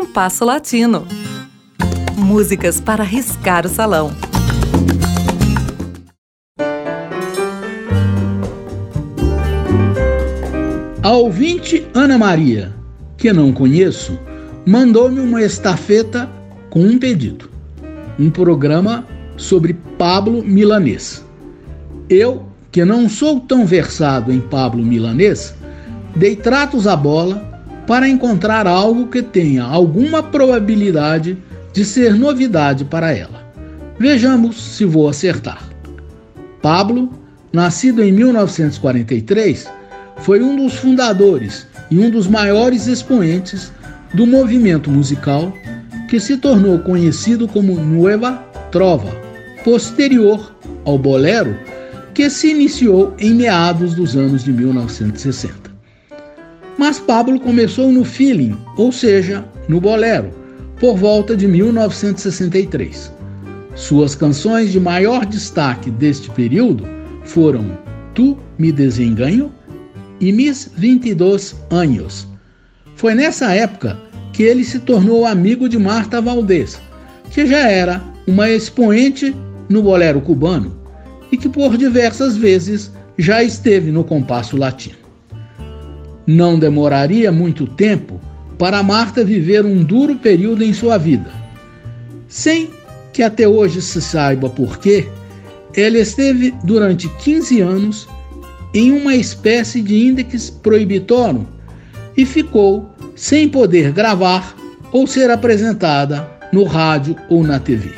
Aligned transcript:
Compasso 0.00 0.46
Latino. 0.46 1.06
Músicas 2.16 2.80
para 2.80 3.04
riscar 3.04 3.66
o 3.66 3.68
salão. 3.68 4.10
A 11.02 11.10
ouvinte 11.12 11.86
Ana 11.92 12.16
Maria, 12.16 12.74
que 13.18 13.30
não 13.30 13.52
conheço, 13.52 14.18
mandou-me 14.66 15.20
uma 15.20 15.42
estafeta 15.42 16.30
com 16.70 16.80
um 16.80 16.98
pedido. 16.98 17.50
Um 18.18 18.30
programa 18.30 19.06
sobre 19.36 19.74
Pablo 19.98 20.42
Milanês. 20.42 21.22
Eu, 22.08 22.46
que 22.72 22.86
não 22.86 23.06
sou 23.06 23.38
tão 23.38 23.66
versado 23.66 24.32
em 24.32 24.40
Pablo 24.40 24.82
Milanês, 24.82 25.54
dei 26.16 26.34
tratos 26.36 26.86
à 26.86 26.96
bola 26.96 27.49
para 27.90 28.08
encontrar 28.08 28.68
algo 28.68 29.08
que 29.08 29.20
tenha 29.20 29.64
alguma 29.64 30.22
probabilidade 30.22 31.36
de 31.72 31.84
ser 31.84 32.14
novidade 32.14 32.84
para 32.84 33.10
ela. 33.10 33.52
Vejamos 33.98 34.62
se 34.62 34.84
vou 34.84 35.08
acertar. 35.08 35.68
Pablo, 36.62 37.10
nascido 37.52 38.00
em 38.00 38.12
1943, 38.12 39.68
foi 40.18 40.40
um 40.40 40.54
dos 40.54 40.76
fundadores 40.76 41.66
e 41.90 41.98
um 41.98 42.12
dos 42.12 42.28
maiores 42.28 42.86
expoentes 42.86 43.72
do 44.14 44.24
movimento 44.24 44.88
musical 44.88 45.52
que 46.08 46.20
se 46.20 46.36
tornou 46.36 46.78
conhecido 46.78 47.48
como 47.48 47.74
Nueva 47.74 48.36
Trova, 48.70 49.10
posterior 49.64 50.54
ao 50.84 50.96
bolero, 50.96 51.58
que 52.14 52.30
se 52.30 52.52
iniciou 52.52 53.16
em 53.18 53.34
meados 53.34 53.96
dos 53.96 54.14
anos 54.14 54.44
de 54.44 54.52
1960. 54.52 55.59
Mas 56.80 56.98
Pablo 56.98 57.38
começou 57.38 57.92
no 57.92 58.06
feeling, 58.06 58.56
ou 58.74 58.90
seja, 58.90 59.44
no 59.68 59.78
bolero, 59.82 60.30
por 60.80 60.96
volta 60.96 61.36
de 61.36 61.46
1963. 61.46 63.12
Suas 63.74 64.14
canções 64.14 64.72
de 64.72 64.80
maior 64.80 65.26
destaque 65.26 65.90
deste 65.90 66.30
período 66.30 66.88
foram 67.22 67.78
Tu 68.14 68.34
me 68.58 68.72
desenganho 68.72 69.52
e 70.22 70.32
Mis 70.32 70.70
22 70.74 71.54
anos. 71.68 72.26
Foi 72.96 73.14
nessa 73.14 73.52
época 73.52 73.98
que 74.32 74.42
ele 74.42 74.64
se 74.64 74.78
tornou 74.78 75.26
amigo 75.26 75.68
de 75.68 75.78
Marta 75.78 76.18
Valdez, 76.18 76.80
que 77.30 77.46
já 77.46 77.68
era 77.68 78.02
uma 78.26 78.48
expoente 78.48 79.36
no 79.68 79.82
bolero 79.82 80.22
cubano 80.22 80.74
e 81.30 81.36
que 81.36 81.50
por 81.50 81.76
diversas 81.76 82.38
vezes 82.38 82.90
já 83.18 83.42
esteve 83.42 83.92
no 83.92 84.02
compasso 84.02 84.56
latino. 84.56 84.99
Não 86.32 86.60
demoraria 86.60 87.32
muito 87.32 87.66
tempo 87.66 88.20
para 88.56 88.84
Marta 88.84 89.24
viver 89.24 89.66
um 89.66 89.82
duro 89.82 90.14
período 90.14 90.62
em 90.62 90.72
sua 90.72 90.96
vida. 90.96 91.28
Sem 92.28 92.70
que 93.12 93.20
até 93.20 93.48
hoje 93.48 93.82
se 93.82 94.00
saiba 94.00 94.48
por 94.48 94.78
quê, 94.78 95.08
ela 95.74 95.98
esteve 95.98 96.54
durante 96.62 97.08
15 97.08 97.60
anos 97.60 98.08
em 98.72 98.92
uma 98.92 99.16
espécie 99.16 99.82
de 99.82 100.06
índex 100.06 100.50
proibitório 100.50 101.48
e 102.16 102.24
ficou 102.24 102.88
sem 103.16 103.48
poder 103.48 103.90
gravar 103.90 104.54
ou 104.92 105.08
ser 105.08 105.32
apresentada 105.32 106.30
no 106.52 106.62
rádio 106.62 107.16
ou 107.28 107.42
na 107.42 107.58
TV. 107.58 107.90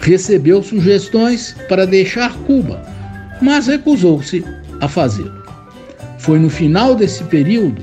Recebeu 0.00 0.60
sugestões 0.60 1.54
para 1.68 1.86
deixar 1.86 2.36
Cuba, 2.38 2.82
mas 3.40 3.68
recusou-se 3.68 4.44
a 4.80 4.88
fazê-lo. 4.88 5.43
Foi 6.24 6.38
no 6.38 6.48
final 6.48 6.94
desse 6.94 7.22
período 7.24 7.82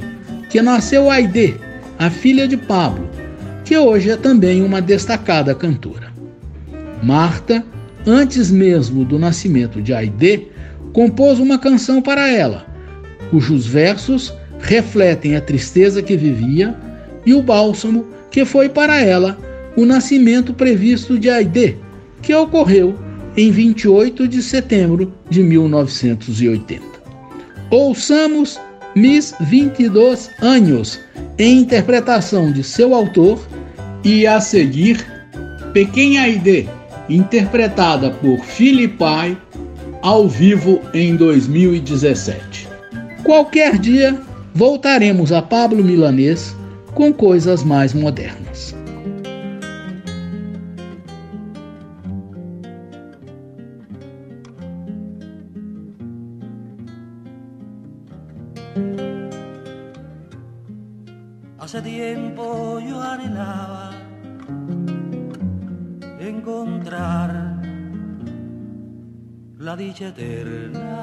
que 0.50 0.60
nasceu 0.64 1.12
Aide, 1.12 1.58
a 2.00 2.10
filha 2.10 2.48
de 2.48 2.58
Pablo, 2.58 3.08
que 3.64 3.78
hoje 3.78 4.10
é 4.10 4.18
também 4.18 4.64
uma 4.64 4.82
destacada 4.82 5.54
cantora. 5.54 6.12
Marta, 7.04 7.64
antes 8.04 8.50
mesmo 8.50 9.06
do 9.06 9.20
nascimento 9.20 9.80
de 9.80 9.94
Aide, 9.94 10.48
compôs 10.92 11.38
uma 11.38 11.60
canção 11.60 12.02
para 12.02 12.32
ela, 12.32 12.66
cujos 13.30 13.68
versos 13.68 14.34
refletem 14.60 15.36
a 15.36 15.42
tristeza 15.42 16.02
que 16.02 16.18
vivia 16.18 16.76
e 17.24 17.36
o 17.36 17.44
bálsamo 17.44 18.08
que 18.32 18.44
foi 18.44 18.68
para 18.68 19.00
ela 19.00 19.38
o 19.78 19.86
nascimento 19.86 20.52
previsto 20.52 21.20
de 21.20 21.30
Aide, 21.30 21.78
que 22.24 22.34
ocorreu 22.34 22.96
em 23.38 23.52
28 23.52 24.28
de 24.28 24.42
setembro 24.42 25.14
de 25.30 25.44
1980. 25.44 26.91
Ouçamos 27.72 28.60
Miss 28.96 29.34
22 29.40 30.30
Anos, 30.42 31.00
em 31.40 31.60
interpretação 31.60 32.52
de 32.52 32.66
seu 32.66 32.94
autor, 32.94 33.40
e 34.04 34.28
a 34.28 34.42
seguir, 34.42 35.06
Pequena 35.72 36.24
Aide, 36.24 36.70
interpretada 37.08 38.12
por 38.12 38.40
Filipai, 38.40 39.38
ao 40.02 40.28
vivo 40.28 40.82
em 40.94 41.16
2017. 41.16 42.68
Qualquer 43.24 43.78
dia 43.78 44.20
voltaremos 44.54 45.32
a 45.32 45.42
Pablo 45.42 45.82
Milanês 45.82 46.54
com 46.94 47.14
coisas 47.14 47.64
mais 47.64 47.94
modernas. 47.94 48.76
Tiempo 62.02 62.80
yo 62.80 63.00
anhelaba 63.00 63.92
encontrar 66.20 67.30
la 69.60 69.76
dicha 69.76 70.08
eterna. 70.08 70.94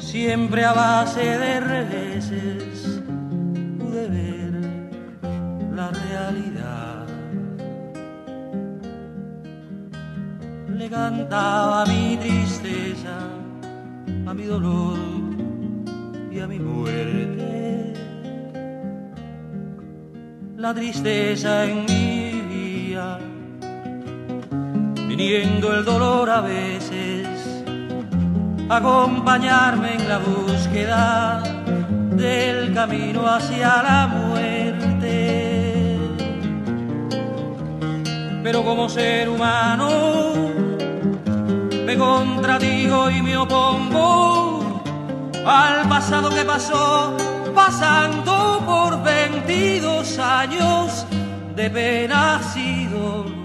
Siempre 0.00 0.64
a 0.64 0.72
base 0.72 1.24
de 1.44 1.60
reveses 1.60 3.00
pude 3.78 4.04
ver 4.16 4.52
la 5.78 5.88
realidad. 6.02 7.06
Le 10.78 10.90
cantaba 10.90 11.86
mi 11.86 12.16
tristeza, 12.16 13.16
a 14.26 14.34
mi 14.34 14.46
dolor 14.46 15.27
mi 16.46 16.58
muerte. 16.58 17.94
La 20.56 20.74
tristeza 20.74 21.64
en 21.64 21.84
mi 21.84 22.42
vida 22.48 23.18
viniendo 25.18 25.74
el 25.74 25.84
dolor 25.84 26.30
a 26.30 26.40
veces, 26.42 27.26
acompañarme 28.68 29.94
en 29.94 30.08
la 30.08 30.18
búsqueda 30.18 31.42
del 32.12 32.72
camino 32.72 33.26
hacia 33.26 33.82
la 33.82 34.06
muerte. 34.06 35.98
Pero 38.44 38.64
como 38.64 38.88
ser 38.88 39.28
humano 39.28 39.88
me 41.84 41.96
contradigo 41.96 43.10
y 43.10 43.20
me 43.22 43.36
opongo 43.36 44.47
al 45.48 45.88
pasado 45.88 46.28
que 46.30 46.44
pasó 46.44 47.16
pasando 47.54 48.62
por 48.66 49.02
22 49.02 50.18
años 50.18 51.06
de 51.56 51.70
penas 51.70 52.56
y 52.56 52.86
dolor. 52.86 53.38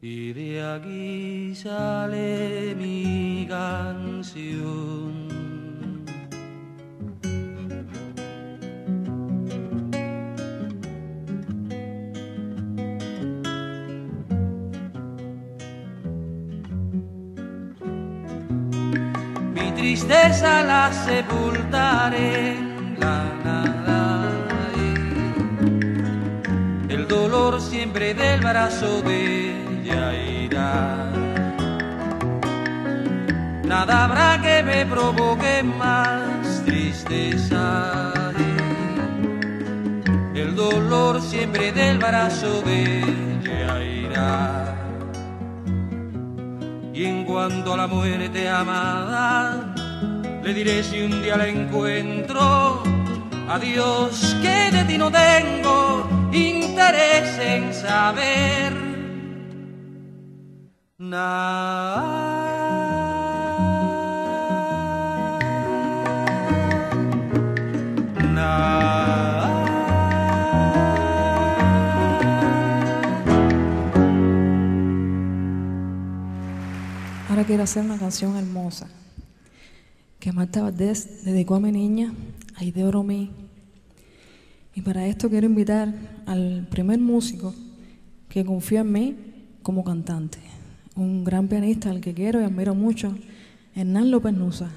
Y 0.00 0.32
de 0.32 0.64
aquí 0.64 1.54
sale 1.56 2.74
mi 2.76 3.46
canción. 3.48 4.97
Tristeza 19.88 20.62
la 20.64 20.92
sepultaré 20.92 22.58
en 22.58 22.96
la 23.00 23.20
nada. 23.42 24.28
El 26.90 27.08
dolor 27.08 27.58
siempre 27.58 28.12
del 28.12 28.38
brazo 28.40 29.00
de 29.00 29.18
ella 29.80 30.04
irá. 30.44 31.10
Nada 33.64 34.04
habrá 34.04 34.30
que 34.42 34.62
me 34.62 34.84
provoque 34.84 35.62
más 35.62 36.62
tristeza. 36.66 38.12
El 40.34 40.54
dolor 40.54 41.22
siempre 41.22 41.72
del 41.72 41.96
brazo 41.96 42.60
de 42.60 43.04
ella 43.04 43.82
irá. 43.82 44.74
Y 46.92 47.06
en 47.06 47.24
cuanto 47.24 47.72
a 47.72 47.76
la 47.78 47.86
muerte 47.86 48.48
amada, 48.50 49.67
le 50.48 50.54
diré 50.54 50.82
si 50.82 51.02
un 51.02 51.20
día 51.20 51.36
la 51.36 51.46
encuentro. 51.46 52.82
Adiós, 53.50 54.34
que 54.40 54.70
de 54.74 54.82
ti 54.84 54.96
no 54.96 55.10
tengo 55.10 56.08
interés 56.32 57.38
en 57.38 57.74
saber 57.74 58.72
nada. 60.96 62.24
Ahora 77.28 77.44
quiero 77.44 77.64
hacer 77.64 77.84
una 77.84 77.98
canción 77.98 78.34
hermosa 78.38 78.86
que 80.18 80.32
Marta 80.32 80.62
Valdés 80.62 81.24
dedicó 81.24 81.56
a 81.56 81.60
mi 81.60 81.70
niña, 81.70 82.12
Aide 82.56 82.84
Oromí. 82.84 83.30
Y 84.74 84.82
para 84.82 85.06
esto 85.06 85.28
quiero 85.28 85.46
invitar 85.46 85.94
al 86.26 86.66
primer 86.70 86.98
músico 86.98 87.54
que 88.28 88.44
confió 88.44 88.80
en 88.80 88.92
mí 88.92 89.16
como 89.62 89.84
cantante, 89.84 90.38
un 90.96 91.24
gran 91.24 91.48
pianista 91.48 91.90
al 91.90 92.00
que 92.00 92.14
quiero 92.14 92.40
y 92.40 92.44
admiro 92.44 92.74
mucho, 92.74 93.16
Hernán 93.74 94.10
López 94.10 94.34
Nusa. 94.34 94.70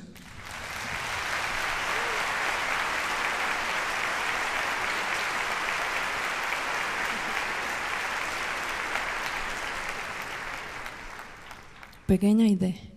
Pequeña 12.06 12.46
idea. 12.46 12.91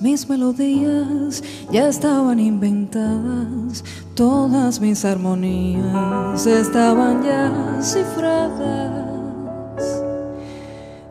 Mis 0.00 0.28
melodías 0.28 1.42
ya 1.70 1.88
estaban 1.88 2.40
inventadas, 2.40 3.84
todas 4.14 4.80
mis 4.80 5.04
armonías 5.04 6.46
estaban 6.46 7.22
ya 7.22 7.78
cifradas. 7.82 9.30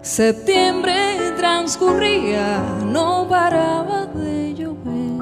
Septiembre 0.01 0.95
transcurría, 1.37 2.63
no 2.91 3.27
paraba 3.29 4.07
de 4.07 4.55
llover. 4.55 5.19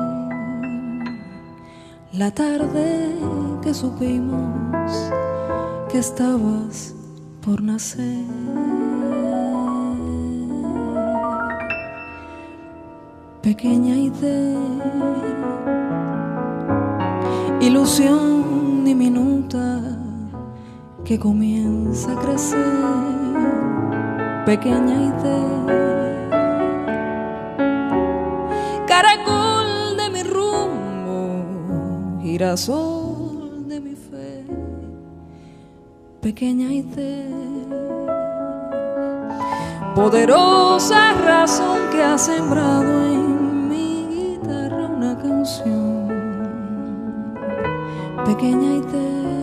La 2.13 2.31
tarde 2.31 3.13
que 3.61 3.73
supimos 3.73 4.91
que 5.91 5.99
estabas 5.99 6.93
por 7.41 7.61
nacer. 7.61 8.25
Pequeña 13.47 13.95
idea, 13.95 14.59
ilusión 17.61 18.83
diminuta 18.83 19.79
que 21.05 21.17
comienza 21.17 22.11
a 22.11 22.19
crecer, 22.19 22.59
pequeña 24.45 24.95
idea, 25.11 25.65
caracol 28.85 29.95
de 29.95 30.09
mi 30.09 30.23
rumbo, 30.23 32.19
girasol 32.21 33.65
de 33.69 33.79
mi 33.79 33.95
fe, 33.95 34.45
pequeña 36.19 36.73
idea. 36.73 37.47
Poderosa 39.95 41.13
razón 41.13 41.79
que 41.91 42.03
ha 42.03 42.17
sembrado 42.19 43.07
en 43.07 43.16
pequeña. 48.25 48.67
Yo 48.75 49.36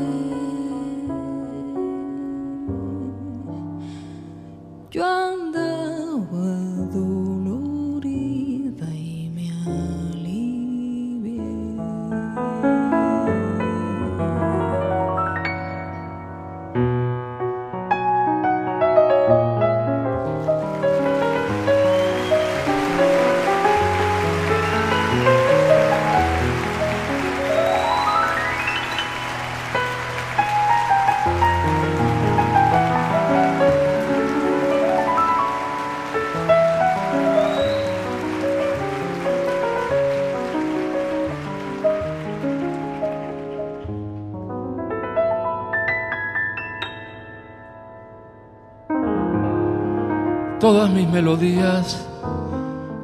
Todas 50.64 50.88
mis 50.88 51.06
melodías 51.06 52.00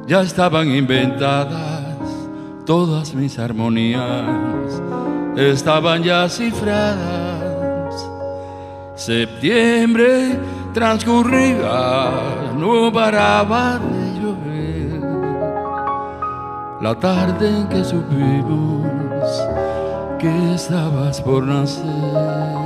ya 0.07 0.21
estaban 0.21 0.67
inventadas, 0.73 1.93
todas 2.65 3.13
mis 3.13 3.37
armonías 3.37 4.81
estaban 5.37 6.01
ya 6.01 6.27
cifradas. 6.27 8.09
Septiembre 8.95 10.39
transcurría, 10.73 12.09
no 12.57 12.91
paraba 12.91 13.77
de 13.77 14.19
llover. 14.19 15.01
La 16.81 16.95
tarde 16.95 17.47
en 17.47 17.69
que 17.69 17.83
supimos 17.83 19.27
que 20.17 20.55
estabas 20.55 21.21
por 21.21 21.43
nacer, 21.43 22.60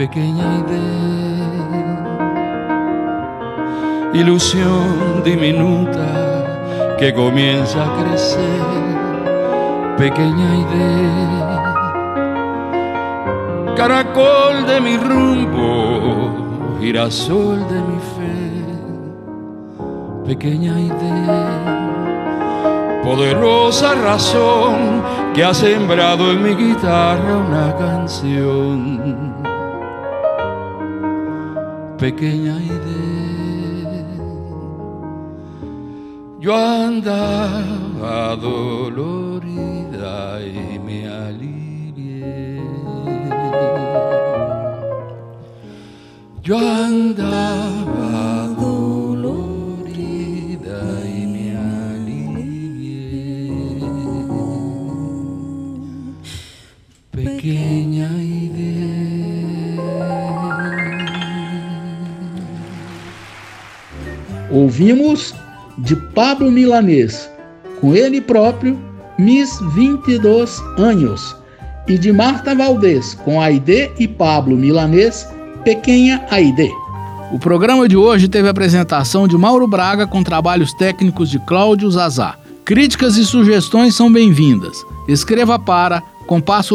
pequeña 0.00 0.46
idea. 0.62 1.92
Ilusión 4.14 5.22
diminuta 5.22 6.96
que 6.98 7.12
comienza 7.12 7.84
a 7.84 7.90
crecer, 8.00 8.62
pequeña 9.98 10.50
idea, 10.64 11.50
caracol 13.76 14.66
de 14.66 14.80
mi 14.80 14.96
rumbo, 14.96 16.78
girasol 16.80 17.58
de 17.68 17.80
mi 17.88 17.98
fe, 18.16 18.40
pequeña 20.28 20.80
idea, 20.80 21.44
poderosa 23.04 23.94
razón 23.96 25.02
que 25.34 25.44
ha 25.44 25.52
sembrado 25.52 26.32
en 26.32 26.42
mi 26.42 26.54
guitarra 26.54 27.36
una 27.36 27.76
canción, 27.76 29.49
pequeña 32.00 32.56
idea. 32.58 34.06
Yo 36.40 36.56
andaba 36.56 38.34
dolorida 38.36 40.16
y 40.42 40.78
me 40.78 41.06
alivié. 41.06 42.62
Yo 46.42 46.56
andaba 46.58 47.49
Ouvimos 64.50 65.34
de 65.78 65.94
Pablo 65.96 66.50
Milanês, 66.50 67.30
com 67.80 67.94
ele 67.94 68.20
próprio, 68.20 68.78
Miss 69.18 69.58
22 69.74 70.60
anos, 70.76 71.36
e 71.86 71.96
de 71.96 72.12
Marta 72.12 72.54
Valdez, 72.54 73.14
com 73.14 73.40
Aide 73.40 73.90
e 73.98 74.08
Pablo 74.08 74.56
Milanês, 74.56 75.28
Pequena 75.64 76.24
Aide. 76.30 76.70
O 77.32 77.38
programa 77.38 77.88
de 77.88 77.96
hoje 77.96 78.28
teve 78.28 78.48
a 78.48 78.50
apresentação 78.50 79.28
de 79.28 79.38
Mauro 79.38 79.68
Braga 79.68 80.06
com 80.06 80.22
trabalhos 80.22 80.72
técnicos 80.72 81.30
de 81.30 81.38
Cláudio 81.38 81.90
Zazá. 81.90 82.34
Críticas 82.64 83.16
e 83.16 83.24
sugestões 83.24 83.94
são 83.94 84.12
bem-vindas. 84.12 84.84
Escreva 85.06 85.58
para 85.58 86.02
compasso. 86.26 86.74